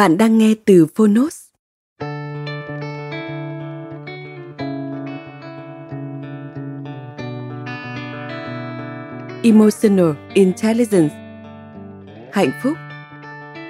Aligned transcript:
Bạn 0.00 0.18
đang 0.18 0.38
nghe 0.38 0.54
từ 0.64 0.86
Phonos. 0.94 1.40
Emotional 9.42 10.10
Intelligence. 10.34 11.14
Hạnh 12.32 12.50
phúc. 12.62 12.72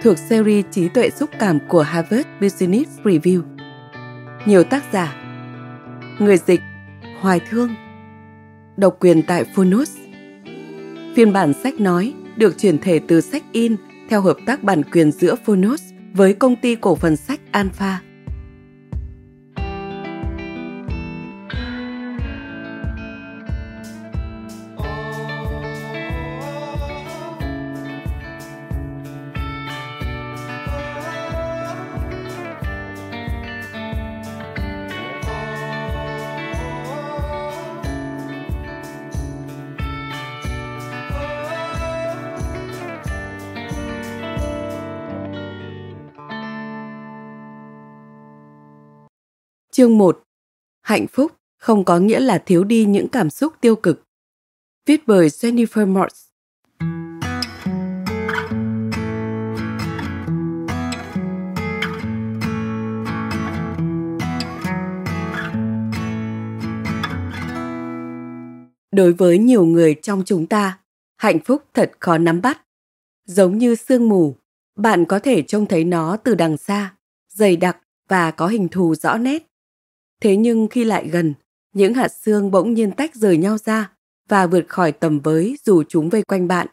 Thuộc 0.02 0.18
series 0.18 0.64
trí 0.70 0.88
tuệ 0.88 1.10
xúc 1.10 1.30
cảm 1.38 1.58
của 1.68 1.82
Harvard 1.82 2.28
Business 2.40 2.98
Review. 3.04 3.42
Nhiều 4.46 4.64
tác 4.64 4.84
giả. 4.92 5.14
Người 6.18 6.36
dịch. 6.36 6.60
Hoài 7.20 7.40
Thương. 7.50 7.74
Độc 8.76 8.96
quyền 9.00 9.22
tại 9.22 9.44
Phonos. 9.54 9.96
Phiên 11.16 11.32
bản 11.32 11.52
sách 11.62 11.80
nói 11.80 12.14
được 12.36 12.58
chuyển 12.58 12.78
thể 12.78 13.00
từ 13.08 13.20
sách 13.20 13.42
in 13.52 13.76
theo 14.08 14.20
hợp 14.20 14.36
tác 14.46 14.62
bản 14.62 14.82
quyền 14.92 15.12
giữa 15.12 15.34
Phonos 15.44 15.89
với 16.12 16.32
công 16.32 16.56
ty 16.56 16.74
cổ 16.74 16.94
phần 16.94 17.16
sách 17.16 17.40
Alpha. 17.52 18.00
Chương 49.80 49.98
1 49.98 50.22
Hạnh 50.82 51.06
phúc 51.06 51.32
không 51.58 51.84
có 51.84 51.98
nghĩa 51.98 52.20
là 52.20 52.38
thiếu 52.38 52.64
đi 52.64 52.84
những 52.84 53.08
cảm 53.08 53.30
xúc 53.30 53.52
tiêu 53.60 53.76
cực. 53.76 54.02
Viết 54.86 55.00
bởi 55.06 55.28
Jennifer 55.28 55.86
Morse 55.86 56.30
Đối 68.92 69.12
với 69.12 69.38
nhiều 69.38 69.64
người 69.64 69.94
trong 70.02 70.22
chúng 70.26 70.46
ta, 70.46 70.78
hạnh 71.16 71.38
phúc 71.44 71.62
thật 71.74 71.92
khó 72.00 72.18
nắm 72.18 72.42
bắt. 72.42 72.66
Giống 73.26 73.58
như 73.58 73.74
sương 73.74 74.08
mù, 74.08 74.36
bạn 74.76 75.04
có 75.04 75.18
thể 75.18 75.42
trông 75.42 75.66
thấy 75.66 75.84
nó 75.84 76.16
từ 76.16 76.34
đằng 76.34 76.56
xa, 76.56 76.94
dày 77.28 77.56
đặc 77.56 77.78
và 78.08 78.30
có 78.30 78.46
hình 78.48 78.68
thù 78.68 78.94
rõ 78.94 79.18
nét. 79.18 79.49
Thế 80.20 80.36
nhưng 80.36 80.68
khi 80.68 80.84
lại 80.84 81.08
gần, 81.08 81.34
những 81.72 81.94
hạt 81.94 82.08
xương 82.08 82.50
bỗng 82.50 82.74
nhiên 82.74 82.92
tách 82.92 83.14
rời 83.14 83.36
nhau 83.36 83.58
ra 83.58 83.92
và 84.28 84.46
vượt 84.46 84.68
khỏi 84.68 84.92
tầm 84.92 85.20
với 85.20 85.56
dù 85.64 85.82
chúng 85.88 86.08
vây 86.08 86.22
quanh 86.22 86.48
bạn. 86.48 86.66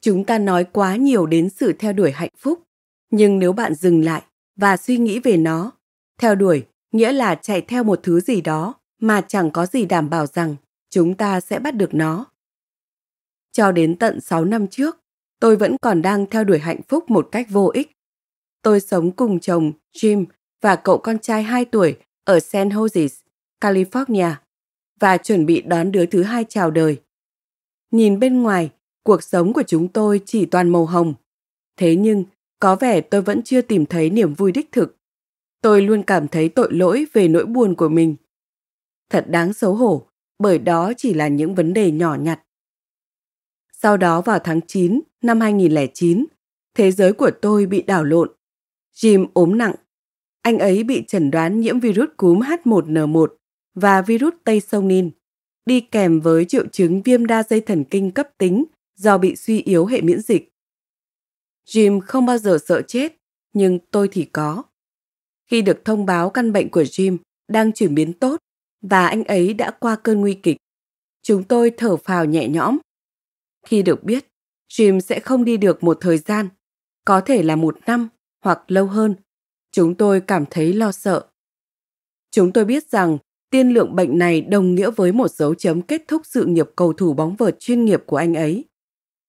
Chúng 0.00 0.24
ta 0.24 0.38
nói 0.38 0.64
quá 0.64 0.96
nhiều 0.96 1.26
đến 1.26 1.50
sự 1.50 1.72
theo 1.72 1.92
đuổi 1.92 2.10
hạnh 2.10 2.30
phúc, 2.38 2.62
nhưng 3.10 3.38
nếu 3.38 3.52
bạn 3.52 3.74
dừng 3.74 4.04
lại 4.04 4.22
và 4.56 4.76
suy 4.76 4.98
nghĩ 4.98 5.18
về 5.18 5.36
nó, 5.36 5.72
theo 6.18 6.34
đuổi 6.34 6.66
nghĩa 6.92 7.12
là 7.12 7.34
chạy 7.34 7.60
theo 7.60 7.84
một 7.84 8.00
thứ 8.02 8.20
gì 8.20 8.40
đó 8.40 8.74
mà 9.00 9.20
chẳng 9.20 9.50
có 9.50 9.66
gì 9.66 9.84
đảm 9.84 10.10
bảo 10.10 10.26
rằng 10.26 10.56
chúng 10.90 11.14
ta 11.14 11.40
sẽ 11.40 11.58
bắt 11.58 11.70
được 11.70 11.94
nó. 11.94 12.26
Cho 13.52 13.72
đến 13.72 13.96
tận 13.96 14.20
6 14.20 14.44
năm 14.44 14.66
trước, 14.66 14.98
tôi 15.40 15.56
vẫn 15.56 15.76
còn 15.82 16.02
đang 16.02 16.26
theo 16.26 16.44
đuổi 16.44 16.58
hạnh 16.58 16.80
phúc 16.88 17.10
một 17.10 17.28
cách 17.32 17.46
vô 17.50 17.70
ích. 17.74 17.90
Tôi 18.62 18.80
sống 18.80 19.12
cùng 19.12 19.40
chồng 19.40 19.72
Jim 19.96 20.24
và 20.60 20.76
cậu 20.76 20.98
con 20.98 21.18
trai 21.18 21.42
2 21.42 21.64
tuổi 21.64 21.96
ở 22.24 22.40
San 22.40 22.68
Jose, 22.68 23.08
California 23.60 24.34
và 25.00 25.16
chuẩn 25.18 25.46
bị 25.46 25.62
đón 25.62 25.92
đứa 25.92 26.06
thứ 26.06 26.22
hai 26.22 26.44
chào 26.48 26.70
đời. 26.70 27.00
Nhìn 27.90 28.18
bên 28.18 28.42
ngoài, 28.42 28.70
cuộc 29.02 29.22
sống 29.22 29.52
của 29.52 29.62
chúng 29.66 29.88
tôi 29.88 30.20
chỉ 30.26 30.46
toàn 30.46 30.68
màu 30.68 30.86
hồng. 30.86 31.14
Thế 31.76 31.96
nhưng, 31.96 32.24
có 32.58 32.76
vẻ 32.76 33.00
tôi 33.00 33.22
vẫn 33.22 33.42
chưa 33.42 33.62
tìm 33.62 33.86
thấy 33.86 34.10
niềm 34.10 34.34
vui 34.34 34.52
đích 34.52 34.72
thực. 34.72 34.96
Tôi 35.62 35.82
luôn 35.82 36.02
cảm 36.02 36.28
thấy 36.28 36.48
tội 36.48 36.72
lỗi 36.72 37.06
về 37.12 37.28
nỗi 37.28 37.46
buồn 37.46 37.74
của 37.74 37.88
mình. 37.88 38.16
Thật 39.10 39.24
đáng 39.28 39.52
xấu 39.52 39.74
hổ, 39.74 40.06
bởi 40.38 40.58
đó 40.58 40.92
chỉ 40.96 41.14
là 41.14 41.28
những 41.28 41.54
vấn 41.54 41.72
đề 41.72 41.90
nhỏ 41.90 42.14
nhặt. 42.14 42.40
Sau 43.72 43.96
đó 43.96 44.20
vào 44.20 44.38
tháng 44.38 44.60
9 44.66 45.00
năm 45.22 45.40
2009, 45.40 46.26
thế 46.74 46.92
giới 46.92 47.12
của 47.12 47.30
tôi 47.42 47.66
bị 47.66 47.82
đảo 47.82 48.04
lộn. 48.04 48.30
Jim 48.94 49.26
ốm 49.32 49.58
nặng 49.58 49.74
anh 50.42 50.58
ấy 50.58 50.84
bị 50.84 51.04
chẩn 51.08 51.30
đoán 51.30 51.60
nhiễm 51.60 51.80
virus 51.80 52.08
cúm 52.16 52.40
H1N1 52.40 53.26
và 53.74 54.02
virus 54.02 54.34
Tây 54.44 54.60
Sông 54.60 54.88
Ninh, 54.88 55.10
đi 55.66 55.80
kèm 55.80 56.20
với 56.20 56.44
triệu 56.44 56.66
chứng 56.66 57.02
viêm 57.02 57.26
đa 57.26 57.42
dây 57.42 57.60
thần 57.60 57.84
kinh 57.84 58.10
cấp 58.10 58.28
tính 58.38 58.64
do 58.96 59.18
bị 59.18 59.36
suy 59.36 59.62
yếu 59.62 59.86
hệ 59.86 60.00
miễn 60.00 60.20
dịch. 60.20 60.48
Jim 61.66 62.00
không 62.00 62.26
bao 62.26 62.38
giờ 62.38 62.58
sợ 62.66 62.82
chết, 62.82 63.16
nhưng 63.52 63.78
tôi 63.90 64.08
thì 64.12 64.24
có. 64.24 64.62
Khi 65.50 65.62
được 65.62 65.84
thông 65.84 66.06
báo 66.06 66.30
căn 66.30 66.52
bệnh 66.52 66.70
của 66.70 66.82
Jim 66.82 67.16
đang 67.48 67.72
chuyển 67.72 67.94
biến 67.94 68.12
tốt 68.12 68.40
và 68.82 69.06
anh 69.06 69.24
ấy 69.24 69.54
đã 69.54 69.70
qua 69.70 69.96
cơn 69.96 70.20
nguy 70.20 70.34
kịch, 70.34 70.56
chúng 71.22 71.44
tôi 71.44 71.72
thở 71.76 71.96
phào 71.96 72.24
nhẹ 72.24 72.48
nhõm. 72.48 72.78
Khi 73.66 73.82
được 73.82 74.04
biết, 74.04 74.26
Jim 74.68 75.00
sẽ 75.00 75.20
không 75.20 75.44
đi 75.44 75.56
được 75.56 75.84
một 75.84 75.98
thời 76.00 76.18
gian, 76.18 76.48
có 77.04 77.20
thể 77.20 77.42
là 77.42 77.56
một 77.56 77.78
năm 77.86 78.08
hoặc 78.44 78.62
lâu 78.66 78.86
hơn 78.86 79.14
Chúng 79.72 79.94
tôi 79.94 80.20
cảm 80.20 80.44
thấy 80.50 80.72
lo 80.72 80.92
sợ. 80.92 81.26
Chúng 82.30 82.52
tôi 82.52 82.64
biết 82.64 82.90
rằng 82.90 83.18
tiên 83.50 83.70
lượng 83.70 83.96
bệnh 83.96 84.18
này 84.18 84.40
đồng 84.40 84.74
nghĩa 84.74 84.90
với 84.90 85.12
một 85.12 85.30
dấu 85.30 85.54
chấm 85.54 85.82
kết 85.82 86.02
thúc 86.08 86.22
sự 86.24 86.44
nghiệp 86.44 86.66
cầu 86.76 86.92
thủ 86.92 87.12
bóng 87.12 87.36
vợt 87.36 87.56
chuyên 87.60 87.84
nghiệp 87.84 88.02
của 88.06 88.16
anh 88.16 88.34
ấy. 88.34 88.64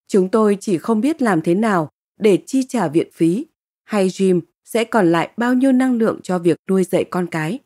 Chúng 0.08 0.28
tôi 0.28 0.56
chỉ 0.60 0.78
không 0.78 1.00
biết 1.00 1.22
làm 1.22 1.42
thế 1.42 1.54
nào 1.54 1.88
để 2.18 2.38
chi 2.46 2.62
trả 2.68 2.88
viện 2.88 3.08
phí, 3.12 3.46
hay 3.84 4.08
Jim 4.08 4.40
sẽ 4.64 4.84
còn 4.84 5.12
lại 5.12 5.30
bao 5.36 5.54
nhiêu 5.54 5.72
năng 5.72 5.98
lượng 5.98 6.20
cho 6.22 6.38
việc 6.38 6.56
nuôi 6.68 6.84
dạy 6.84 7.04
con 7.10 7.26
cái. 7.26 7.58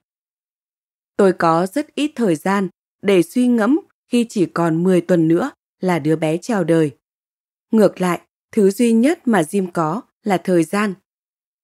Tôi 1.16 1.32
có 1.32 1.66
rất 1.66 1.94
ít 1.94 2.12
thời 2.14 2.36
gian 2.36 2.68
để 3.02 3.22
suy 3.22 3.48
ngẫm 3.48 3.80
khi 4.08 4.26
chỉ 4.28 4.46
còn 4.46 4.84
10 4.84 5.00
tuần 5.00 5.28
nữa 5.28 5.50
là 5.80 5.98
đứa 5.98 6.16
bé 6.16 6.36
chào 6.36 6.64
đời. 6.64 6.90
Ngược 7.70 8.00
lại, 8.00 8.20
thứ 8.52 8.70
duy 8.70 8.92
nhất 8.92 9.28
mà 9.28 9.42
Jim 9.42 9.66
có 9.72 10.02
là 10.22 10.38
thời 10.38 10.64
gian 10.64 10.94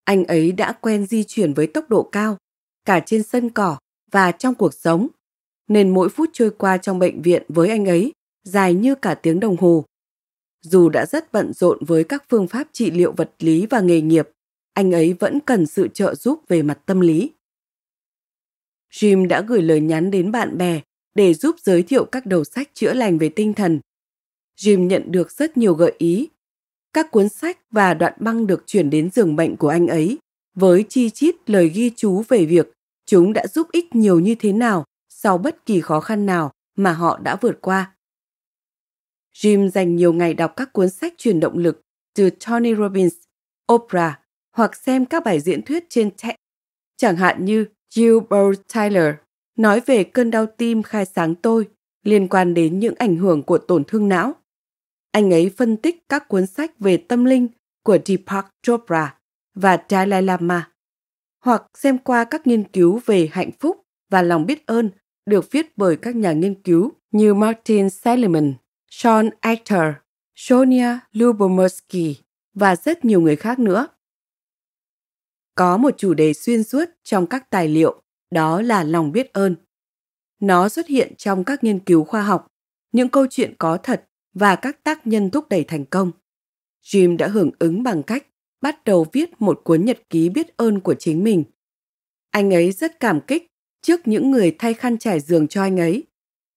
anh 0.05 0.25
ấy 0.25 0.53
đã 0.53 0.73
quen 0.73 1.07
di 1.07 1.25
chuyển 1.25 1.55
với 1.55 1.67
tốc 1.67 1.91
độ 1.91 2.03
cao, 2.13 2.37
cả 2.85 3.01
trên 3.07 3.23
sân 3.23 3.51
cỏ 3.51 3.79
và 4.11 4.33
trong 4.33 4.55
cuộc 4.55 4.75
sống, 4.75 5.09
nên 5.69 5.91
mỗi 5.91 6.09
phút 6.09 6.31
trôi 6.33 6.51
qua 6.51 6.79
trong 6.79 6.99
bệnh 6.99 7.23
viện 7.23 7.43
với 7.49 7.69
anh 7.69 7.85
ấy 7.85 8.13
dài 8.45 8.75
như 8.75 8.95
cả 8.95 9.15
tiếng 9.15 9.41
đồng 9.41 9.57
hồ. 9.57 9.85
Dù 10.61 10.89
đã 10.89 11.07
rất 11.07 11.33
bận 11.33 11.53
rộn 11.53 11.79
với 11.85 12.05
các 12.05 12.25
phương 12.29 12.49
pháp 12.49 12.69
trị 12.73 12.91
liệu 12.91 13.13
vật 13.13 13.31
lý 13.39 13.67
và 13.67 13.81
nghề 13.81 14.01
nghiệp, 14.01 14.29
anh 14.75 14.93
ấy 14.93 15.13
vẫn 15.13 15.41
cần 15.41 15.67
sự 15.67 15.89
trợ 15.89 16.15
giúp 16.15 16.41
về 16.49 16.63
mặt 16.63 16.79
tâm 16.87 17.01
lý. 17.01 17.31
Jim 18.93 19.27
đã 19.27 19.41
gửi 19.41 19.63
lời 19.63 19.81
nhắn 19.81 20.11
đến 20.11 20.33
bạn 20.33 20.59
bè 20.59 20.81
để 21.15 21.35
giúp 21.35 21.57
giới 21.63 21.83
thiệu 21.83 22.05
các 22.05 22.27
đầu 22.27 22.45
sách 22.45 22.71
chữa 22.75 22.93
lành 22.93 23.19
về 23.19 23.29
tinh 23.29 23.55
thần. 23.55 23.81
Jim 24.57 24.87
nhận 24.87 25.13
được 25.13 25.31
rất 25.31 25.57
nhiều 25.57 25.75
gợi 25.75 25.95
ý. 25.99 26.29
Các 26.93 27.11
cuốn 27.11 27.29
sách 27.29 27.59
và 27.71 27.95
đoạn 27.95 28.13
băng 28.17 28.47
được 28.47 28.65
chuyển 28.67 28.91
đến 28.91 29.11
giường 29.11 29.37
bệnh 29.37 29.57
của 29.57 29.69
anh 29.69 29.87
ấy 29.87 30.19
với 30.55 30.85
chi 30.89 31.11
chít 31.11 31.51
lời 31.51 31.69
ghi 31.69 31.91
chú 31.97 32.23
về 32.29 32.45
việc 32.45 32.73
chúng 33.07 33.33
đã 33.33 33.47
giúp 33.47 33.69
ích 33.73 33.95
nhiều 33.95 34.21
như 34.21 34.35
thế 34.35 34.53
nào 34.53 34.85
sau 35.09 35.39
bất 35.39 35.67
kỳ 35.67 35.81
khó 35.81 36.01
khăn 36.01 36.27
nào 36.27 36.53
mà 36.77 36.93
họ 36.93 37.19
đã 37.19 37.37
vượt 37.41 37.59
qua. 37.61 37.95
Jim 39.35 39.69
dành 39.69 39.97
nhiều 39.97 40.13
ngày 40.13 40.35
đọc 40.35 40.53
các 40.57 40.73
cuốn 40.73 40.91
sách 40.91 41.15
truyền 41.19 41.41
động 41.41 41.59
lực 41.59 41.81
từ 42.15 42.31
Tony 42.31 42.75
Robbins, 42.75 43.15
Oprah 43.73 44.21
hoặc 44.57 44.77
xem 44.77 45.07
các 45.07 45.25
bài 45.25 45.41
diễn 45.41 45.63
thuyết 45.63 45.85
trên 45.89 46.11
TED, 46.11 46.35
chẳng 46.97 47.17
hạn 47.17 47.45
như 47.45 47.67
Gilbert 47.95 48.61
Tyler 48.75 49.15
nói 49.57 49.81
về 49.87 50.05
cơn 50.05 50.31
đau 50.31 50.47
tim 50.47 50.83
khai 50.83 51.05
sáng 51.05 51.35
tôi 51.35 51.69
liên 52.05 52.29
quan 52.29 52.55
đến 52.55 52.79
những 52.79 52.95
ảnh 52.99 53.17
hưởng 53.17 53.43
của 53.43 53.59
tổn 53.59 53.85
thương 53.85 54.09
não. 54.09 54.35
Anh 55.13 55.33
ấy 55.33 55.51
phân 55.57 55.77
tích 55.77 56.09
các 56.09 56.29
cuốn 56.29 56.47
sách 56.47 56.79
về 56.79 56.97
tâm 56.97 57.25
linh 57.25 57.49
của 57.83 57.99
Deepak 58.05 58.47
Chopra 58.63 59.19
và 59.55 59.85
Dalai 59.89 60.23
Lama, 60.23 60.71
hoặc 61.45 61.65
xem 61.75 61.99
qua 61.99 62.25
các 62.25 62.47
nghiên 62.47 62.69
cứu 62.69 63.01
về 63.07 63.29
hạnh 63.33 63.51
phúc 63.61 63.87
và 64.11 64.23
lòng 64.23 64.47
biết 64.47 64.67
ơn 64.67 64.91
được 65.27 65.51
viết 65.51 65.67
bởi 65.77 65.97
các 65.97 66.17
nhà 66.17 66.33
nghiên 66.33 66.63
cứu 66.63 66.93
như 67.11 67.35
Martin 67.35 67.91
Seligman, 67.91 68.55
Sean 68.91 69.31
Actor, 69.41 69.83
Sonia 70.35 70.99
Lubomirsky 71.13 72.17
và 72.55 72.77
rất 72.77 73.05
nhiều 73.05 73.21
người 73.21 73.37
khác 73.37 73.59
nữa. 73.59 73.89
Có 75.55 75.77
một 75.77 75.95
chủ 75.99 76.15
đề 76.15 76.33
xuyên 76.33 76.65
suốt 76.65 76.85
trong 77.03 77.27
các 77.27 77.51
tài 77.51 77.69
liệu, 77.69 78.03
đó 78.31 78.63
là 78.63 78.85
lòng 78.85 79.13
biết 79.13 79.33
ơn. 79.33 79.57
Nó 80.41 80.69
xuất 80.69 80.87
hiện 80.87 81.15
trong 81.17 81.45
các 81.45 81.65
nghiên 81.65 81.79
cứu 81.79 82.05
khoa 82.05 82.23
học, 82.23 82.47
những 82.93 83.09
câu 83.09 83.27
chuyện 83.31 83.55
có 83.59 83.77
thật 83.83 84.05
và 84.35 84.57
các 84.57 84.85
tác 84.85 85.07
nhân 85.07 85.31
thúc 85.31 85.49
đẩy 85.49 85.65
thành 85.65 85.85
công. 85.85 86.11
Jim 86.85 87.17
đã 87.17 87.29
hưởng 87.29 87.51
ứng 87.59 87.83
bằng 87.83 88.03
cách 88.03 88.27
bắt 88.61 88.85
đầu 88.85 89.07
viết 89.13 89.43
một 89.43 89.61
cuốn 89.65 89.85
nhật 89.85 89.99
ký 90.11 90.29
biết 90.29 90.57
ơn 90.57 90.81
của 90.81 90.95
chính 90.95 91.25
mình. 91.25 91.45
Anh 92.31 92.55
ấy 92.55 92.73
rất 92.73 93.01
cảm 93.01 93.21
kích 93.21 93.47
trước 93.83 94.01
những 94.09 94.31
người 94.31 94.57
thay 94.59 94.75
khăn 94.75 94.99
trải 94.99 95.21
giường 95.21 95.49
cho 95.49 95.63
anh 95.63 95.81
ấy. 95.81 96.05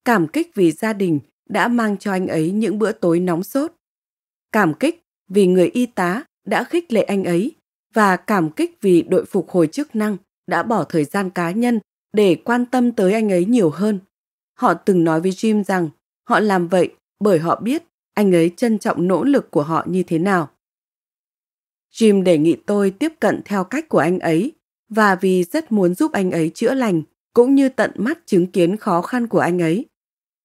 Cảm 0.06 0.28
kích 0.28 0.56
vì 0.56 0.72
gia 0.72 0.94
đình 0.94 1.20
đã 1.50 1.68
mang 1.68 1.98
cho 1.98 2.12
anh 2.12 2.28
ấy 2.28 2.52
những 2.52 2.80
bữa 2.80 2.92
tối 2.92 3.20
nóng 3.20 3.44
sốt. 3.44 3.72
Cảm 4.52 4.74
kích 4.74 5.04
vì 5.30 5.48
người 5.48 5.68
y 5.68 5.86
tá 5.86 6.24
đã 6.46 6.64
khích 6.64 6.94
lệ 6.94 7.02
anh 7.02 7.24
ấy 7.24 7.52
và 7.94 8.16
cảm 8.16 8.50
kích 8.50 8.78
vì 8.82 9.02
đội 9.02 9.26
phục 9.26 9.50
hồi 9.50 9.68
chức 9.68 9.96
năng 9.96 10.18
đã 10.48 10.64
bỏ 10.64 10.84
thời 10.84 11.06
gian 11.06 11.30
cá 11.30 11.52
nhân 11.52 11.80
để 12.14 12.36
quan 12.46 12.66
tâm 12.66 12.92
tới 12.92 13.14
anh 13.14 13.32
ấy 13.32 13.46
nhiều 13.46 13.70
hơn. 13.70 14.00
Họ 14.58 14.74
từng 14.74 15.04
nói 15.04 15.22
với 15.22 15.32
Jim 15.32 15.64
rằng 15.64 15.90
họ 16.30 16.40
làm 16.40 16.68
vậy 16.68 16.96
bởi 17.20 17.40
họ 17.40 17.60
biết 17.60 17.84
anh 18.14 18.36
ấy 18.36 18.52
trân 18.58 18.80
trọng 18.80 19.08
nỗ 19.08 19.24
lực 19.24 19.52
của 19.52 19.64
họ 19.64 19.86
như 19.88 20.04
thế 20.04 20.20
nào. 20.20 20.50
Jim 21.92 22.24
đề 22.24 22.38
nghị 22.38 22.56
tôi 22.66 22.92
tiếp 22.92 23.14
cận 23.20 23.42
theo 23.46 23.64
cách 23.64 23.90
của 23.90 24.00
anh 24.00 24.20
ấy 24.20 24.54
và 24.90 25.16
vì 25.16 25.44
rất 25.44 25.72
muốn 25.72 25.94
giúp 25.94 26.12
anh 26.12 26.32
ấy 26.32 26.52
chữa 26.56 26.74
lành 26.74 27.04
cũng 27.34 27.56
như 27.56 27.70
tận 27.70 27.92
mắt 27.96 28.20
chứng 28.26 28.48
kiến 28.48 28.78
khó 28.78 29.02
khăn 29.02 29.28
của 29.28 29.40
anh 29.40 29.62
ấy. 29.62 29.86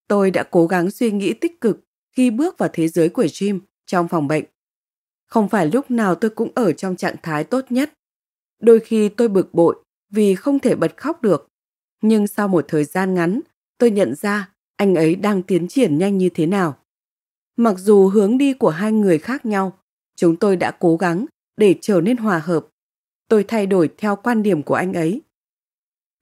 Tôi 0.09 0.31
đã 0.31 0.43
cố 0.51 0.67
gắng 0.67 0.91
suy 0.91 1.11
nghĩ 1.11 1.33
tích 1.33 1.61
cực 1.61 1.81
khi 2.13 2.31
bước 2.31 2.59
vào 2.59 2.69
thế 2.73 2.89
giới 2.89 3.09
của 3.09 3.25
Jim 3.25 3.61
trong 3.87 4.09
phòng 4.09 4.29
bệnh. 4.29 4.45
Không 5.27 5.49
phải 5.49 5.67
lúc 5.67 5.91
nào 5.91 6.15
tôi 6.15 6.31
cũng 6.31 6.53
ở 6.55 6.73
trong 6.73 6.97
trạng 6.97 7.17
thái 7.23 7.45
tốt 7.45 7.65
nhất. 7.71 7.93
Đôi 8.61 8.81
khi 8.81 9.09
tôi 9.09 9.29
bực 9.29 9.55
bội 9.55 9.77
vì 10.11 10.35
không 10.35 10.59
thể 10.59 10.75
bật 10.75 10.97
khóc 10.97 11.23
được. 11.23 11.49
Nhưng 12.03 12.27
sau 12.27 12.49
một 12.49 12.65
thời 12.69 12.85
gian 12.85 13.15
ngắn, 13.15 13.41
tôi 13.79 13.91
nhận 13.91 14.15
ra 14.15 14.51
anh 14.81 14.95
ấy 14.95 15.17
đang 15.17 15.43
tiến 15.43 15.69
triển 15.69 15.99
nhanh 15.99 16.19
như 16.19 16.29
thế 16.29 16.47
nào. 16.47 16.79
Mặc 17.57 17.75
dù 17.79 18.09
hướng 18.09 18.39
đi 18.39 18.53
của 18.53 18.71
hai 18.71 18.93
người 18.93 19.19
khác 19.19 19.47
nhau, 19.47 19.79
chúng 20.17 20.37
tôi 20.37 20.57
đã 20.57 20.71
cố 20.71 20.97
gắng 20.97 21.27
để 21.57 21.75
trở 21.81 22.01
nên 22.01 22.17
hòa 22.17 22.39
hợp. 22.39 22.67
Tôi 23.29 23.45
thay 23.49 23.67
đổi 23.67 23.91
theo 23.99 24.17
quan 24.17 24.43
điểm 24.43 24.63
của 24.63 24.75
anh 24.75 24.93
ấy. 24.93 25.23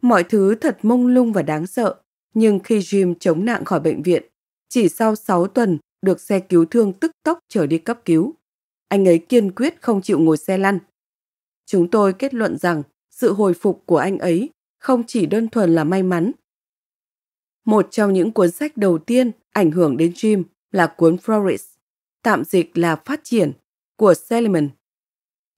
Mọi 0.03 0.25
thứ 0.25 0.55
thật 0.55 0.79
mông 0.83 1.07
lung 1.07 1.33
và 1.33 1.43
đáng 1.43 1.67
sợ, 1.67 2.01
nhưng 2.35 2.59
khi 2.59 2.79
Jim 2.79 3.15
chống 3.21 3.45
nạn 3.45 3.65
khỏi 3.65 3.81
bệnh 3.81 4.03
viện, 4.03 4.23
chỉ 4.69 4.89
sau 4.89 5.17
6 5.17 5.47
tuần 5.47 5.79
được 6.03 6.21
xe 6.21 6.41
cứu 6.41 6.65
thương 6.65 6.93
tức 6.93 7.11
tốc 7.23 7.39
trở 7.49 7.67
đi 7.67 7.79
cấp 7.79 8.01
cứu. 8.05 8.35
Anh 8.89 9.09
ấy 9.09 9.19
kiên 9.19 9.51
quyết 9.51 9.83
không 9.83 10.03
chịu 10.03 10.19
ngồi 10.19 10.37
xe 10.37 10.59
lăn. 10.59 10.79
Chúng 11.67 11.91
tôi 11.91 12.13
kết 12.13 12.35
luận 12.35 12.59
rằng 12.59 12.83
sự 13.11 13.33
hồi 13.33 13.55
phục 13.55 13.83
của 13.87 13.99
anh 13.99 14.19
ấy 14.19 14.51
không 14.79 15.03
chỉ 15.07 15.27
đơn 15.27 15.49
thuần 15.49 15.75
là 15.75 15.85
may 15.85 16.03
mắn. 16.03 16.33
Một 17.69 17.89
trong 17.91 18.13
những 18.13 18.33
cuốn 18.33 18.51
sách 18.51 18.77
đầu 18.77 18.99
tiên 18.99 19.31
ảnh 19.51 19.71
hưởng 19.71 19.97
đến 19.97 20.13
Jim 20.13 20.45
là 20.73 20.95
cuốn 20.97 21.17
Flourish, 21.17 21.77
tạm 22.23 22.45
dịch 22.45 22.79
là 22.79 22.97
Phát 22.97 23.21
triển, 23.23 23.53
của 23.97 24.15
Seligman. 24.15 24.69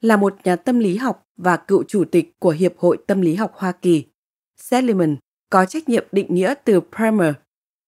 Là 0.00 0.16
một 0.16 0.34
nhà 0.44 0.56
tâm 0.56 0.78
lý 0.78 0.96
học 0.96 1.26
và 1.36 1.56
cựu 1.56 1.82
chủ 1.82 2.04
tịch 2.04 2.32
của 2.38 2.50
Hiệp 2.50 2.78
hội 2.78 2.98
Tâm 3.06 3.20
lý 3.20 3.34
học 3.34 3.52
Hoa 3.54 3.72
Kỳ, 3.72 4.04
Seligman 4.56 5.16
có 5.50 5.64
trách 5.64 5.88
nhiệm 5.88 6.06
định 6.12 6.34
nghĩa 6.34 6.54
từ 6.64 6.80
primer, 6.96 7.34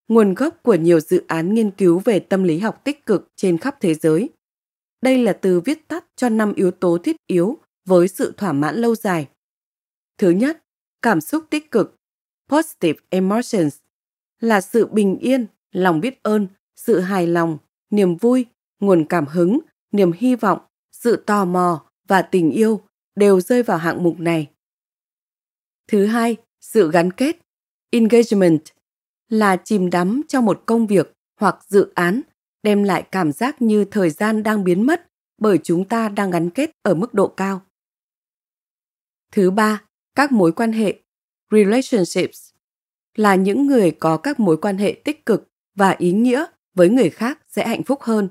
nguồn 0.08 0.34
gốc 0.34 0.62
của 0.62 0.74
nhiều 0.74 1.00
dự 1.00 1.24
án 1.28 1.54
nghiên 1.54 1.70
cứu 1.70 1.98
về 1.98 2.20
tâm 2.20 2.42
lý 2.42 2.58
học 2.58 2.80
tích 2.84 3.06
cực 3.06 3.28
trên 3.36 3.58
khắp 3.58 3.76
thế 3.80 3.94
giới. 3.94 4.28
Đây 5.02 5.18
là 5.18 5.32
từ 5.32 5.60
viết 5.60 5.88
tắt 5.88 6.04
cho 6.16 6.28
năm 6.28 6.52
yếu 6.54 6.70
tố 6.70 6.98
thiết 6.98 7.16
yếu 7.26 7.58
với 7.84 8.08
sự 8.08 8.34
thỏa 8.36 8.52
mãn 8.52 8.76
lâu 8.76 8.94
dài. 8.94 9.28
Thứ 10.18 10.30
nhất, 10.30 10.64
cảm 11.02 11.20
xúc 11.20 11.44
tích 11.50 11.70
cực, 11.70 11.96
positive 12.48 12.98
emotions, 13.10 13.76
là 14.42 14.60
sự 14.60 14.86
bình 14.86 15.18
yên, 15.18 15.46
lòng 15.72 16.00
biết 16.00 16.22
ơn, 16.22 16.46
sự 16.76 17.00
hài 17.00 17.26
lòng, 17.26 17.58
niềm 17.90 18.16
vui, 18.16 18.46
nguồn 18.80 19.04
cảm 19.08 19.26
hứng, 19.26 19.58
niềm 19.92 20.12
hy 20.12 20.34
vọng, 20.34 20.58
sự 20.92 21.16
tò 21.26 21.44
mò 21.44 21.86
và 22.08 22.22
tình 22.22 22.50
yêu 22.50 22.80
đều 23.16 23.40
rơi 23.40 23.62
vào 23.62 23.78
hạng 23.78 24.02
mục 24.02 24.20
này. 24.20 24.50
Thứ 25.88 26.06
hai, 26.06 26.36
sự 26.60 26.90
gắn 26.90 27.10
kết, 27.10 27.36
engagement, 27.90 28.62
là 29.28 29.56
chìm 29.56 29.90
đắm 29.90 30.22
trong 30.28 30.44
một 30.44 30.62
công 30.66 30.86
việc 30.86 31.12
hoặc 31.40 31.58
dự 31.68 31.92
án 31.94 32.20
đem 32.62 32.82
lại 32.82 33.08
cảm 33.12 33.32
giác 33.32 33.62
như 33.62 33.84
thời 33.84 34.10
gian 34.10 34.42
đang 34.42 34.64
biến 34.64 34.86
mất 34.86 35.08
bởi 35.38 35.58
chúng 35.62 35.88
ta 35.88 36.08
đang 36.08 36.30
gắn 36.30 36.50
kết 36.50 36.70
ở 36.82 36.94
mức 36.94 37.14
độ 37.14 37.28
cao. 37.28 37.62
Thứ 39.30 39.50
ba, 39.50 39.82
các 40.14 40.32
mối 40.32 40.52
quan 40.52 40.72
hệ, 40.72 41.02
relationships, 41.50 42.51
là 43.14 43.34
những 43.34 43.66
người 43.66 43.90
có 43.90 44.16
các 44.16 44.40
mối 44.40 44.56
quan 44.56 44.78
hệ 44.78 45.00
tích 45.04 45.26
cực 45.26 45.50
và 45.74 45.90
ý 45.90 46.12
nghĩa 46.12 46.44
với 46.74 46.88
người 46.88 47.10
khác 47.10 47.38
sẽ 47.48 47.68
hạnh 47.68 47.82
phúc 47.82 48.02
hơn. 48.02 48.28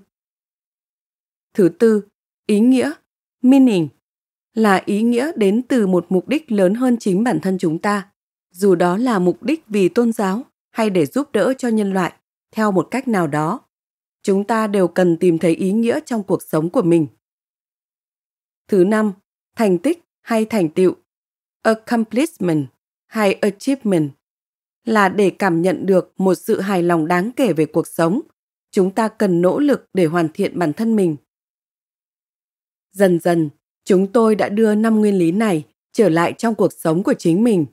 Thứ 1.54 1.70
tư, 1.70 2.04
ý 2.48 2.60
nghĩa, 2.60 2.92
meaning, 3.42 3.88
là 4.54 4.82
ý 4.86 5.02
nghĩa 5.02 5.32
đến 5.36 5.62
từ 5.62 5.88
một 5.88 6.06
mục 6.10 6.28
đích 6.28 6.52
lớn 6.52 6.74
hơn 6.74 6.98
chính 7.00 7.24
bản 7.24 7.40
thân 7.40 7.58
chúng 7.58 7.80
ta. 7.80 8.12
Dù 8.52 8.76
đó 8.76 8.98
là 8.98 9.20
mục 9.20 9.44
đích 9.44 9.64
vì 9.68 9.90
tôn 9.90 10.12
giáo 10.12 10.46
hay 10.70 10.90
để 10.90 11.06
giúp 11.06 11.32
đỡ 11.32 11.54
cho 11.58 11.68
nhân 11.68 11.94
loại 11.94 12.14
theo 12.52 12.72
một 12.72 12.88
cách 12.92 13.08
nào 13.08 13.28
đó 13.28 13.60
chúng 14.24 14.44
ta 14.44 14.68
đều 14.68 14.88
cần 14.88 15.18
tìm 15.18 15.38
thấy 15.38 15.56
ý 15.56 15.72
nghĩa 15.72 16.00
trong 16.06 16.24
cuộc 16.24 16.44
sống 16.44 16.70
của 16.70 16.82
mình. 16.82 17.08
Thứ 18.68 18.84
năm 18.84 19.14
thành 19.56 19.78
tích 19.78 20.04
hay 20.22 20.46
thành 20.46 20.70
tựu 20.70 20.96
accomplishment 21.62 22.68
hay 23.08 23.34
achievement 23.34 24.12
là 24.86 25.10
để 25.10 25.30
cảm 25.30 25.62
nhận 25.62 25.86
được 25.86 26.14
một 26.18 26.36
sự 26.36 26.60
hài 26.60 26.84
lòng 26.84 27.08
đáng 27.08 27.32
kể 27.32 27.54
về 27.54 27.66
cuộc 27.66 27.88
sống. 27.88 28.22
Chúng 28.72 28.92
ta 28.92 29.08
cần 29.08 29.42
nỗ 29.42 29.60
lực 29.60 29.86
để 29.94 30.06
hoàn 30.06 30.30
thiện 30.34 30.60
bản 30.60 30.74
thân 30.74 30.96
mình. 30.96 31.16
Dần 32.92 33.20
dần, 33.20 33.50
chúng 33.86 34.08
tôi 34.08 34.36
đã 34.36 34.50
đưa 34.50 34.76
năm 34.76 35.00
nguyên 35.00 35.18
lý 35.18 35.32
này 35.32 35.66
trở 35.94 36.10
lại 36.10 36.34
trong 36.38 36.56
cuộc 36.56 36.74
sống 36.74 37.04
của 37.04 37.14
chính 37.14 37.44
mình. 37.44 37.66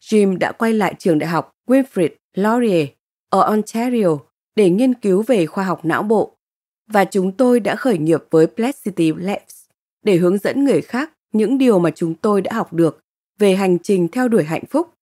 Jim 0.00 0.38
đã 0.38 0.52
quay 0.52 0.72
lại 0.72 0.94
trường 0.98 1.18
đại 1.18 1.30
học 1.30 1.52
Winfrid 1.66 2.08
Laurier 2.34 2.88
ở 3.28 3.40
Ontario 3.40 4.18
để 4.56 4.70
nghiên 4.70 4.94
cứu 4.94 5.22
về 5.22 5.46
khoa 5.46 5.64
học 5.64 5.84
não 5.84 6.02
bộ, 6.02 6.36
và 6.86 7.04
chúng 7.04 7.32
tôi 7.32 7.60
đã 7.60 7.76
khởi 7.76 7.98
nghiệp 7.98 8.20
với 8.30 8.46
Plasticity 8.46 9.12
Labs 9.18 9.64
để 10.02 10.16
hướng 10.16 10.38
dẫn 10.38 10.64
người 10.64 10.80
khác 10.80 11.12
những 11.32 11.58
điều 11.58 11.78
mà 11.78 11.90
chúng 11.90 12.14
tôi 12.14 12.40
đã 12.40 12.52
học 12.52 12.72
được 12.72 13.00
về 13.38 13.54
hành 13.54 13.78
trình 13.78 14.08
theo 14.08 14.28
đuổi 14.28 14.44
hạnh 14.44 14.64
phúc. 14.70 14.94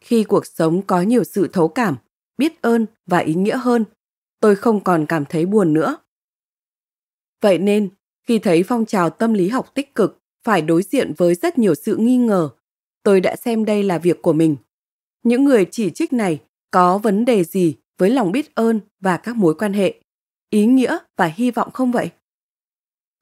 Khi 0.00 0.24
cuộc 0.24 0.46
sống 0.46 0.82
có 0.82 1.02
nhiều 1.02 1.24
sự 1.24 1.48
thấu 1.52 1.68
cảm, 1.68 1.96
biết 2.38 2.62
ơn 2.62 2.86
và 3.06 3.18
ý 3.18 3.34
nghĩa 3.34 3.56
hơn, 3.56 3.84
tôi 4.40 4.56
không 4.56 4.84
còn 4.84 5.06
cảm 5.06 5.24
thấy 5.24 5.46
buồn 5.46 5.72
nữa. 5.72 5.96
Vậy 7.40 7.58
nên, 7.58 7.88
khi 8.28 8.38
thấy 8.38 8.62
phong 8.62 8.86
trào 8.86 9.10
tâm 9.10 9.34
lý 9.34 9.48
học 9.48 9.74
tích 9.74 9.94
cực 9.94 10.18
phải 10.44 10.62
đối 10.62 10.82
diện 10.82 11.12
với 11.16 11.34
rất 11.34 11.58
nhiều 11.58 11.74
sự 11.74 11.96
nghi 11.96 12.16
ngờ 12.16 12.50
tôi 13.08 13.20
đã 13.20 13.36
xem 13.36 13.64
đây 13.64 13.82
là 13.82 13.98
việc 13.98 14.22
của 14.22 14.32
mình. 14.32 14.56
Những 15.22 15.44
người 15.44 15.66
chỉ 15.70 15.90
trích 15.90 16.12
này 16.12 16.40
có 16.70 16.98
vấn 16.98 17.24
đề 17.24 17.44
gì 17.44 17.74
với 17.98 18.10
lòng 18.10 18.32
biết 18.32 18.54
ơn 18.54 18.80
và 19.00 19.16
các 19.16 19.36
mối 19.36 19.54
quan 19.54 19.72
hệ, 19.72 20.00
ý 20.50 20.66
nghĩa 20.66 20.98
và 21.16 21.26
hy 21.26 21.50
vọng 21.50 21.70
không 21.70 21.92
vậy? 21.92 22.10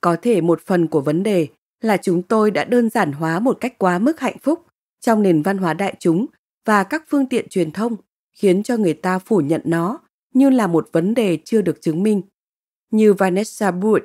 Có 0.00 0.16
thể 0.22 0.40
một 0.40 0.60
phần 0.66 0.86
của 0.86 1.00
vấn 1.00 1.22
đề 1.22 1.48
là 1.80 1.96
chúng 1.96 2.22
tôi 2.22 2.50
đã 2.50 2.64
đơn 2.64 2.90
giản 2.90 3.12
hóa 3.12 3.40
một 3.40 3.58
cách 3.60 3.78
quá 3.78 3.98
mức 3.98 4.20
hạnh 4.20 4.38
phúc 4.42 4.66
trong 5.00 5.22
nền 5.22 5.42
văn 5.42 5.58
hóa 5.58 5.74
đại 5.74 5.94
chúng 5.98 6.26
và 6.66 6.84
các 6.84 7.04
phương 7.08 7.26
tiện 7.26 7.48
truyền 7.48 7.72
thông 7.72 7.96
khiến 8.32 8.62
cho 8.62 8.76
người 8.76 8.94
ta 8.94 9.18
phủ 9.18 9.40
nhận 9.40 9.60
nó 9.64 9.98
như 10.34 10.50
là 10.50 10.66
một 10.66 10.88
vấn 10.92 11.14
đề 11.14 11.38
chưa 11.44 11.62
được 11.62 11.82
chứng 11.82 12.02
minh. 12.02 12.22
Như 12.90 13.14
Vanessa 13.14 13.70
Wood, 13.70 14.00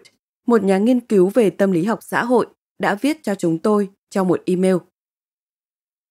một 0.48 0.64
nhà 0.64 0.78
nghiên 0.78 1.00
cứu 1.00 1.30
về 1.30 1.50
tâm 1.50 1.72
lý 1.72 1.84
học 1.84 2.00
xã 2.02 2.24
hội, 2.24 2.48
đã 2.80 2.96
viết 2.96 3.24
cho 3.24 3.36
chúng 3.36 3.60
tôi 3.60 3.90
trong 4.10 4.28
một 4.28 4.42
email. 4.46 4.76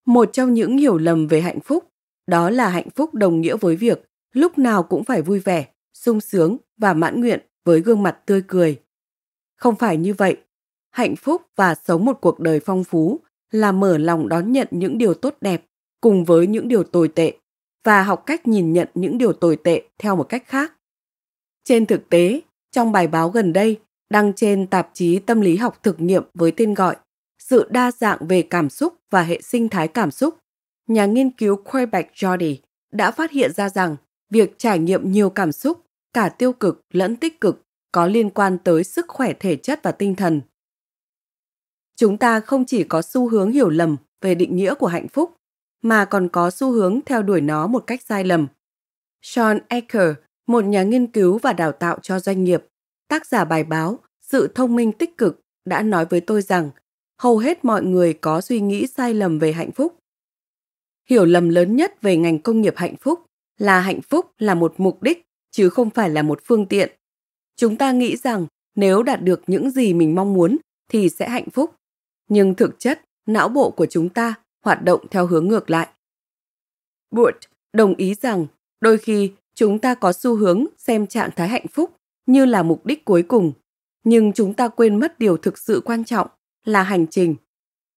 Một 0.07 0.31
trong 0.33 0.55
những 0.55 0.77
hiểu 0.77 0.99
lầm 0.99 1.27
về 1.27 1.41
hạnh 1.41 1.61
phúc, 1.61 1.85
đó 2.27 2.51
là 2.51 2.69
hạnh 2.69 2.91
phúc 2.91 3.15
đồng 3.15 3.41
nghĩa 3.41 3.57
với 3.57 3.77
việc 3.77 4.11
lúc 4.33 4.59
nào 4.59 4.83
cũng 4.83 5.05
phải 5.05 5.23
vui 5.23 5.39
vẻ, 5.39 5.67
sung 5.95 6.21
sướng 6.21 6.57
và 6.77 6.95
mãn 6.95 7.21
nguyện 7.21 7.41
với 7.65 7.81
gương 7.81 8.03
mặt 8.03 8.19
tươi 8.27 8.43
cười. 8.47 8.81
Không 9.57 9.77
phải 9.77 9.97
như 9.97 10.15
vậy. 10.15 10.37
Hạnh 10.91 11.17
phúc 11.17 11.43
và 11.57 11.75
sống 11.75 12.05
một 12.05 12.19
cuộc 12.21 12.41
đời 12.41 12.61
phong 12.61 12.85
phú 12.85 13.21
là 13.51 13.73
mở 13.73 13.99
lòng 13.99 14.29
đón 14.29 14.53
nhận 14.53 14.69
những 14.71 14.99
điều 14.99 15.15
tốt 15.15 15.37
đẹp 15.41 15.70
cùng 16.01 16.25
với 16.25 16.47
những 16.47 16.69
điều 16.69 16.83
tồi 16.83 17.09
tệ 17.09 17.33
và 17.85 18.03
học 18.03 18.23
cách 18.27 18.49
nhìn 18.49 18.73
nhận 18.73 18.89
những 18.95 19.19
điều 19.19 19.33
tồi 19.33 19.57
tệ 19.57 19.83
theo 19.99 20.17
một 20.17 20.29
cách 20.29 20.43
khác. 20.47 20.73
Trên 21.65 21.87
thực 21.87 22.09
tế, 22.09 22.41
trong 22.71 22.93
bài 22.93 23.07
báo 23.07 23.31
gần 23.31 23.53
đây 23.53 23.81
đăng 24.11 24.33
trên 24.33 24.67
tạp 24.67 24.91
chí 24.93 25.19
tâm 25.19 25.41
lý 25.41 25.57
học 25.57 25.83
thực 25.83 26.01
nghiệm 26.01 26.23
với 26.35 26.53
tên 26.57 26.75
gọi 26.75 26.97
Sự 27.39 27.69
đa 27.71 27.93
dạng 27.93 28.27
về 28.29 28.43
cảm 28.43 28.71
xúc 28.71 28.95
và 29.11 29.23
hệ 29.23 29.41
sinh 29.41 29.69
thái 29.69 29.89
cảm 29.89 30.11
xúc, 30.11 30.39
nhà 30.87 31.07
nghiên 31.07 31.31
cứu 31.31 31.57
Quebec 31.57 32.11
Jordy 32.15 32.57
đã 32.93 33.11
phát 33.11 33.31
hiện 33.31 33.53
ra 33.53 33.69
rằng 33.69 33.97
việc 34.31 34.59
trải 34.59 34.79
nghiệm 34.79 35.13
nhiều 35.13 35.31
cảm 35.31 35.53
xúc, 35.53 35.85
cả 36.13 36.29
tiêu 36.29 36.53
cực 36.53 36.81
lẫn 36.93 37.17
tích 37.17 37.41
cực, 37.41 37.63
có 37.93 38.07
liên 38.07 38.31
quan 38.31 38.59
tới 38.59 38.85
sức 38.85 39.05
khỏe 39.09 39.33
thể 39.41 39.57
chất 39.57 39.81
và 39.83 39.93
tinh 39.93 40.15
thần. 40.15 40.41
Chúng 41.97 42.19
ta 42.19 42.41
không 42.41 42.65
chỉ 42.65 42.85
có 42.85 43.03
xu 43.03 43.29
hướng 43.29 43.51
hiểu 43.51 43.69
lầm 43.69 43.97
về 44.21 44.35
định 44.35 44.57
nghĩa 44.57 44.75
của 44.75 44.87
hạnh 44.87 45.09
phúc, 45.09 45.37
mà 45.83 46.05
còn 46.05 46.29
có 46.29 46.51
xu 46.51 46.73
hướng 46.73 47.01
theo 47.07 47.23
đuổi 47.23 47.41
nó 47.41 47.67
một 47.67 47.85
cách 47.87 48.01
sai 48.03 48.25
lầm. 48.25 48.47
Sean 49.23 49.59
Ecker, 49.69 50.15
một 50.47 50.65
nhà 50.65 50.83
nghiên 50.83 51.07
cứu 51.07 51.39
và 51.39 51.53
đào 51.53 51.73
tạo 51.73 51.99
cho 52.03 52.21
doanh 52.21 52.45
nghiệp, 52.45 52.65
tác 53.09 53.27
giả 53.27 53.45
bài 53.45 53.65
báo 53.65 53.99
Sự 54.33 54.49
thông 54.55 54.77
minh 54.77 54.93
tích 54.93 55.19
cực 55.19 55.41
đã 55.65 55.83
nói 55.83 56.07
với 56.11 56.21
tôi 56.21 56.43
rằng 56.43 56.71
hầu 57.19 57.39
hết 57.39 57.65
mọi 57.65 57.83
người 57.83 58.13
có 58.13 58.41
suy 58.41 58.61
nghĩ 58.61 58.87
sai 58.87 59.15
lầm 59.15 59.39
về 59.39 59.53
hạnh 59.53 59.73
phúc. 59.73 59.97
Hiểu 61.09 61.25
lầm 61.25 61.49
lớn 61.49 61.77
nhất 61.77 62.03
về 62.03 62.17
ngành 62.17 62.39
công 62.39 62.61
nghiệp 62.61 62.75
hạnh 62.77 62.97
phúc 63.01 63.21
là 63.59 63.81
hạnh 63.81 64.01
phúc 64.03 64.27
là 64.39 64.55
một 64.55 64.75
mục 64.77 65.03
đích 65.03 65.23
chứ 65.51 65.69
không 65.69 65.91
phải 65.91 66.11
là 66.11 66.23
một 66.23 66.41
phương 66.45 66.67
tiện. 66.67 66.91
Chúng 67.57 67.77
ta 67.77 67.93
nghĩ 67.93 68.17
rằng 68.17 68.47
nếu 68.75 69.03
đạt 69.03 69.23
được 69.23 69.43
những 69.47 69.71
gì 69.71 69.95
mình 69.95 70.15
mong 70.15 70.35
muốn 70.35 70.57
thì 70.89 71.09
sẽ 71.09 71.29
hạnh 71.29 71.51
phúc. 71.51 71.75
Nhưng 72.29 72.55
thực 72.55 72.79
chất, 72.79 73.01
não 73.27 73.49
bộ 73.49 73.71
của 73.71 73.87
chúng 73.87 74.09
ta 74.09 74.35
hoạt 74.63 74.83
động 74.83 75.07
theo 75.11 75.27
hướng 75.27 75.49
ngược 75.49 75.71
lại. 75.71 75.89
Burt 77.11 77.37
đồng 77.73 77.95
ý 77.95 78.15
rằng 78.15 78.47
đôi 78.81 78.99
khi 78.99 79.33
chúng 79.55 79.79
ta 79.79 79.95
có 79.95 80.13
xu 80.13 80.37
hướng 80.37 80.67
xem 80.79 81.07
trạng 81.07 81.31
thái 81.37 81.49
hạnh 81.49 81.67
phúc 81.73 81.97
như 82.27 82.45
là 82.45 82.63
mục 82.63 82.87
đích 82.87 83.05
cuối 83.05 83.23
cùng, 83.23 83.53
nhưng 84.05 84.33
chúng 84.33 84.55
ta 84.55 84.69
quên 84.69 85.01
mất 85.01 85.19
điều 85.19 85.37
thực 85.37 85.59
sự 85.59 85.83
quan 85.85 86.05
trọng 86.05 86.29
là 86.65 86.83
hành 86.83 87.07
trình. 87.07 87.37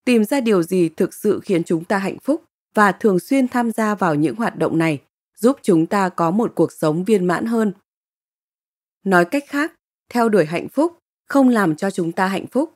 Tìm 0.04 0.24
ra 0.24 0.40
điều 0.40 0.62
gì 0.62 0.88
thực 0.88 1.14
sự 1.14 1.40
khiến 1.44 1.64
chúng 1.64 1.84
ta 1.84 1.98
hạnh 1.98 2.18
phúc 2.18 2.44
và 2.74 2.92
thường 2.92 3.18
xuyên 3.18 3.48
tham 3.48 3.70
gia 3.70 3.94
vào 3.94 4.14
những 4.14 4.36
hoạt 4.36 4.56
động 4.56 4.78
này 4.78 5.02
giúp 5.36 5.56
chúng 5.62 5.86
ta 5.86 6.08
có 6.08 6.30
một 6.30 6.52
cuộc 6.54 6.72
sống 6.72 7.04
viên 7.04 7.24
mãn 7.24 7.46
hơn. 7.46 7.72
Nói 9.04 9.24
cách 9.24 9.44
khác, 9.48 9.72
theo 10.10 10.28
đuổi 10.28 10.44
hạnh 10.44 10.68
phúc 10.68 10.98
không 11.28 11.48
làm 11.48 11.76
cho 11.76 11.90
chúng 11.90 12.12
ta 12.12 12.26
hạnh 12.26 12.46
phúc. 12.46 12.74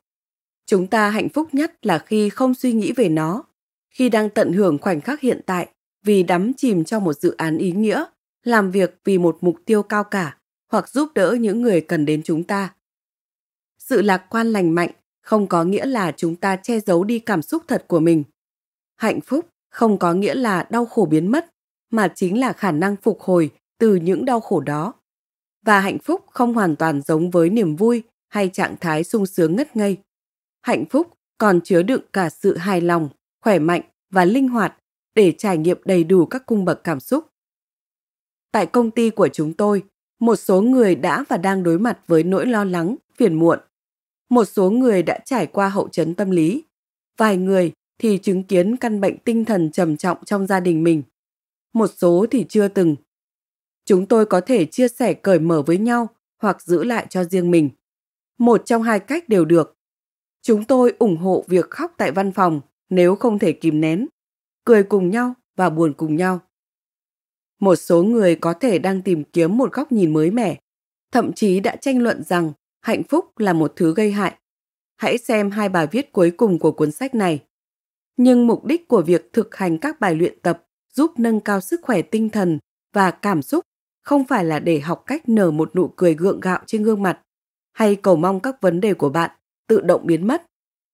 Chúng 0.66 0.86
ta 0.86 1.10
hạnh 1.10 1.28
phúc 1.28 1.48
nhất 1.52 1.86
là 1.86 1.98
khi 1.98 2.28
không 2.28 2.54
suy 2.54 2.72
nghĩ 2.72 2.92
về 2.92 3.08
nó, 3.08 3.44
khi 3.98 4.08
đang 4.08 4.30
tận 4.30 4.52
hưởng 4.52 4.78
khoảnh 4.78 5.00
khắc 5.00 5.20
hiện 5.20 5.40
tại 5.46 5.68
vì 6.04 6.22
đắm 6.22 6.52
chìm 6.56 6.84
trong 6.84 7.04
một 7.04 7.12
dự 7.12 7.34
án 7.36 7.58
ý 7.58 7.72
nghĩa, 7.72 8.04
làm 8.44 8.70
việc 8.70 9.00
vì 9.04 9.18
một 9.18 9.38
mục 9.40 9.56
tiêu 9.64 9.82
cao 9.82 10.04
cả 10.04 10.36
hoặc 10.72 10.88
giúp 10.88 11.08
đỡ 11.14 11.36
những 11.40 11.62
người 11.62 11.80
cần 11.80 12.06
đến 12.06 12.22
chúng 12.24 12.44
ta. 12.44 12.74
Sự 13.78 14.02
lạc 14.02 14.26
quan 14.30 14.52
lành 14.52 14.74
mạnh 14.74 14.90
không 15.22 15.46
có 15.46 15.64
nghĩa 15.64 15.86
là 15.86 16.12
chúng 16.16 16.36
ta 16.36 16.56
che 16.56 16.80
giấu 16.80 17.04
đi 17.04 17.18
cảm 17.18 17.42
xúc 17.42 17.62
thật 17.68 17.84
của 17.88 18.00
mình. 18.00 18.24
Hạnh 18.96 19.20
phúc 19.20 19.46
không 19.70 19.98
có 19.98 20.14
nghĩa 20.14 20.34
là 20.34 20.66
đau 20.70 20.86
khổ 20.86 21.06
biến 21.10 21.30
mất, 21.30 21.54
mà 21.90 22.08
chính 22.14 22.40
là 22.40 22.52
khả 22.52 22.72
năng 22.72 22.96
phục 22.96 23.20
hồi 23.20 23.50
từ 23.78 23.94
những 23.94 24.24
đau 24.24 24.40
khổ 24.40 24.60
đó. 24.60 24.94
Và 25.64 25.80
hạnh 25.80 25.98
phúc 25.98 26.24
không 26.30 26.54
hoàn 26.54 26.76
toàn 26.76 27.02
giống 27.02 27.30
với 27.30 27.50
niềm 27.50 27.76
vui 27.76 28.02
hay 28.28 28.48
trạng 28.48 28.76
thái 28.80 29.04
sung 29.04 29.26
sướng 29.26 29.56
ngất 29.56 29.76
ngây. 29.76 29.96
Hạnh 30.62 30.84
phúc 30.90 31.06
còn 31.38 31.60
chứa 31.60 31.82
đựng 31.82 32.02
cả 32.12 32.30
sự 32.30 32.56
hài 32.56 32.80
lòng, 32.80 33.08
khỏe 33.40 33.58
mạnh 33.58 33.82
và 34.10 34.24
linh 34.24 34.48
hoạt 34.48 34.76
để 35.14 35.32
trải 35.38 35.58
nghiệm 35.58 35.78
đầy 35.84 36.04
đủ 36.04 36.26
các 36.26 36.46
cung 36.46 36.64
bậc 36.64 36.84
cảm 36.84 37.00
xúc. 37.00 37.26
Tại 38.52 38.66
công 38.66 38.90
ty 38.90 39.10
của 39.10 39.28
chúng 39.28 39.54
tôi, 39.54 39.84
một 40.20 40.36
số 40.36 40.62
người 40.62 40.94
đã 40.94 41.24
và 41.28 41.36
đang 41.36 41.62
đối 41.62 41.78
mặt 41.78 41.98
với 42.06 42.22
nỗi 42.22 42.46
lo 42.46 42.64
lắng, 42.64 42.96
phiền 43.16 43.34
muộn. 43.34 43.58
Một 44.28 44.44
số 44.44 44.70
người 44.70 45.02
đã 45.02 45.18
trải 45.24 45.46
qua 45.46 45.68
hậu 45.68 45.88
chấn 45.88 46.14
tâm 46.14 46.30
lý. 46.30 46.64
Vài 47.16 47.36
người 47.36 47.72
thì 47.98 48.18
chứng 48.18 48.42
kiến 48.42 48.76
căn 48.76 49.00
bệnh 49.00 49.18
tinh 49.18 49.44
thần 49.44 49.70
trầm 49.70 49.96
trọng 49.96 50.24
trong 50.24 50.46
gia 50.46 50.60
đình 50.60 50.84
mình. 50.84 51.02
Một 51.72 51.90
số 51.96 52.26
thì 52.30 52.46
chưa 52.48 52.68
từng. 52.68 52.96
Chúng 53.84 54.06
tôi 54.06 54.26
có 54.26 54.40
thể 54.40 54.64
chia 54.64 54.88
sẻ 54.88 55.14
cởi 55.14 55.38
mở 55.38 55.62
với 55.62 55.78
nhau 55.78 56.08
hoặc 56.42 56.62
giữ 56.62 56.84
lại 56.84 57.06
cho 57.10 57.24
riêng 57.24 57.50
mình. 57.50 57.70
Một 58.38 58.62
trong 58.66 58.82
hai 58.82 59.00
cách 59.00 59.28
đều 59.28 59.44
được. 59.44 59.76
Chúng 60.42 60.64
tôi 60.64 60.94
ủng 60.98 61.16
hộ 61.16 61.44
việc 61.48 61.70
khóc 61.70 61.94
tại 61.96 62.12
văn 62.12 62.32
phòng 62.32 62.60
nếu 62.90 63.16
không 63.16 63.38
thể 63.38 63.52
kìm 63.52 63.80
nén, 63.80 64.06
cười 64.64 64.82
cùng 64.82 65.10
nhau 65.10 65.34
và 65.56 65.70
buồn 65.70 65.92
cùng 65.92 66.16
nhau. 66.16 66.40
Một 67.60 67.76
số 67.76 68.02
người 68.02 68.36
có 68.36 68.52
thể 68.52 68.78
đang 68.78 69.02
tìm 69.02 69.24
kiếm 69.24 69.56
một 69.56 69.72
góc 69.72 69.92
nhìn 69.92 70.12
mới 70.12 70.30
mẻ, 70.30 70.60
thậm 71.12 71.32
chí 71.32 71.60
đã 71.60 71.76
tranh 71.76 72.02
luận 72.02 72.22
rằng 72.22 72.52
hạnh 72.80 73.02
phúc 73.02 73.38
là 73.38 73.52
một 73.52 73.72
thứ 73.76 73.94
gây 73.94 74.12
hại. 74.12 74.34
Hãy 74.96 75.18
xem 75.18 75.50
hai 75.50 75.68
bài 75.68 75.86
viết 75.90 76.12
cuối 76.12 76.30
cùng 76.30 76.58
của 76.58 76.72
cuốn 76.72 76.90
sách 76.90 77.14
này. 77.14 77.44
Nhưng 78.16 78.46
mục 78.46 78.64
đích 78.64 78.88
của 78.88 79.02
việc 79.02 79.32
thực 79.32 79.54
hành 79.54 79.78
các 79.78 80.00
bài 80.00 80.14
luyện 80.14 80.40
tập 80.42 80.64
giúp 80.94 81.12
nâng 81.18 81.40
cao 81.40 81.60
sức 81.60 81.80
khỏe 81.82 82.02
tinh 82.02 82.30
thần 82.30 82.58
và 82.92 83.10
cảm 83.10 83.42
xúc 83.42 83.64
không 84.02 84.24
phải 84.24 84.44
là 84.44 84.58
để 84.58 84.80
học 84.80 85.04
cách 85.06 85.28
nở 85.28 85.50
một 85.50 85.76
nụ 85.76 85.88
cười 85.88 86.14
gượng 86.14 86.40
gạo 86.40 86.60
trên 86.66 86.82
gương 86.82 87.02
mặt 87.02 87.20
hay 87.72 87.96
cầu 87.96 88.16
mong 88.16 88.40
các 88.40 88.60
vấn 88.60 88.80
đề 88.80 88.94
của 88.94 89.08
bạn 89.08 89.30
tự 89.66 89.80
động 89.80 90.06
biến 90.06 90.26
mất, 90.26 90.46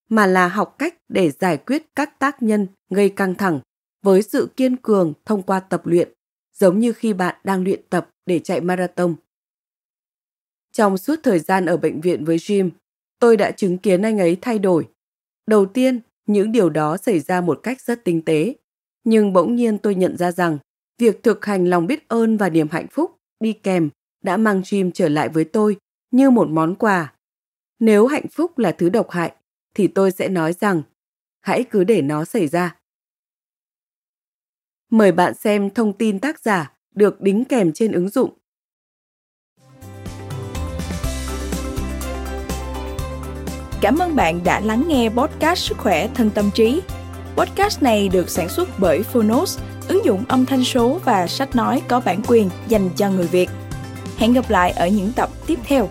mà 0.08 0.26
là 0.26 0.48
học 0.48 0.74
cách 0.78 0.94
để 1.08 1.30
giải 1.30 1.56
quyết 1.56 1.86
các 1.94 2.18
tác 2.18 2.42
nhân 2.42 2.66
gây 2.90 3.08
căng 3.08 3.34
thẳng 3.34 3.60
với 4.02 4.22
sự 4.22 4.48
kiên 4.56 4.76
cường 4.76 5.12
thông 5.24 5.42
qua 5.42 5.60
tập 5.60 5.86
luyện 5.86 6.08
giống 6.54 6.78
như 6.78 6.92
khi 6.92 7.12
bạn 7.12 7.36
đang 7.44 7.64
luyện 7.64 7.80
tập 7.90 8.10
để 8.26 8.38
chạy 8.38 8.60
marathon. 8.60 9.14
Trong 10.72 10.98
suốt 10.98 11.20
thời 11.22 11.38
gian 11.38 11.66
ở 11.66 11.76
bệnh 11.76 12.00
viện 12.00 12.24
với 12.24 12.36
Jim, 12.36 12.70
tôi 13.18 13.36
đã 13.36 13.50
chứng 13.50 13.78
kiến 13.78 14.02
anh 14.02 14.18
ấy 14.18 14.38
thay 14.40 14.58
đổi. 14.58 14.88
Đầu 15.46 15.66
tiên, 15.66 16.00
những 16.26 16.52
điều 16.52 16.70
đó 16.70 16.96
xảy 16.96 17.20
ra 17.20 17.40
một 17.40 17.60
cách 17.62 17.80
rất 17.80 18.04
tinh 18.04 18.22
tế. 18.22 18.54
Nhưng 19.04 19.32
bỗng 19.32 19.54
nhiên 19.56 19.78
tôi 19.78 19.94
nhận 19.94 20.16
ra 20.16 20.32
rằng 20.32 20.58
việc 20.98 21.22
thực 21.22 21.44
hành 21.44 21.64
lòng 21.64 21.86
biết 21.86 22.08
ơn 22.08 22.36
và 22.36 22.48
niềm 22.48 22.68
hạnh 22.70 22.86
phúc 22.90 23.16
đi 23.40 23.52
kèm 23.52 23.90
đã 24.22 24.36
mang 24.36 24.60
Jim 24.60 24.90
trở 24.94 25.08
lại 25.08 25.28
với 25.28 25.44
tôi 25.44 25.76
như 26.10 26.30
một 26.30 26.48
món 26.48 26.74
quà. 26.74 27.14
Nếu 27.78 28.06
hạnh 28.06 28.26
phúc 28.32 28.58
là 28.58 28.72
thứ 28.72 28.88
độc 28.88 29.10
hại, 29.10 29.34
thì 29.74 29.86
tôi 29.86 30.10
sẽ 30.10 30.28
nói 30.28 30.52
rằng 30.52 30.82
hãy 31.40 31.64
cứ 31.70 31.84
để 31.84 32.02
nó 32.02 32.24
xảy 32.24 32.48
ra. 32.48 32.76
Mời 34.90 35.12
bạn 35.12 35.34
xem 35.34 35.70
thông 35.70 35.92
tin 35.92 36.20
tác 36.20 36.40
giả 36.40 36.72
được 36.94 37.20
đính 37.20 37.44
kèm 37.44 37.72
trên 37.72 37.92
ứng 37.92 38.08
dụng. 38.08 38.38
Cảm 43.80 43.98
ơn 43.98 44.16
bạn 44.16 44.40
đã 44.44 44.60
lắng 44.60 44.84
nghe 44.88 45.08
podcast 45.08 45.58
Sức 45.68 45.78
khỏe 45.78 46.08
thân 46.14 46.30
tâm 46.34 46.50
trí. 46.54 46.82
Podcast 47.36 47.82
này 47.82 48.08
được 48.08 48.30
sản 48.30 48.48
xuất 48.48 48.68
bởi 48.78 49.02
Phonos, 49.02 49.58
ứng 49.88 50.04
dụng 50.04 50.24
âm 50.28 50.46
thanh 50.46 50.64
số 50.64 51.00
và 51.04 51.26
sách 51.26 51.56
nói 51.56 51.82
có 51.88 52.00
bản 52.00 52.22
quyền 52.28 52.50
dành 52.68 52.90
cho 52.96 53.10
người 53.10 53.26
Việt. 53.26 53.50
Hẹn 54.16 54.32
gặp 54.32 54.50
lại 54.50 54.70
ở 54.70 54.88
những 54.88 55.12
tập 55.16 55.30
tiếp 55.46 55.58
theo. 55.64 55.88